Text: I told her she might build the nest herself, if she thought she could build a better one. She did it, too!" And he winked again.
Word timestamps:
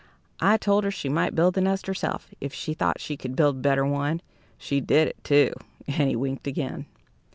I 0.39 0.57
told 0.57 0.83
her 0.83 0.89
she 0.89 1.09
might 1.09 1.35
build 1.35 1.53
the 1.53 1.61
nest 1.61 1.85
herself, 1.85 2.27
if 2.41 2.55
she 2.55 2.73
thought 2.73 2.99
she 2.99 3.15
could 3.15 3.35
build 3.35 3.57
a 3.57 3.59
better 3.59 3.85
one. 3.85 4.23
She 4.57 4.81
did 4.81 5.07
it, 5.09 5.23
too!" 5.23 5.53
And 5.87 6.09
he 6.09 6.15
winked 6.15 6.47
again. 6.47 6.87